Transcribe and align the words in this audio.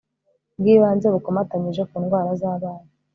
bwi 0.59 0.73
banze 0.81 1.07
bukomatanyije 1.15 1.81
ku 1.89 1.95
ndwara 2.03 2.31
z'abana 2.41 2.89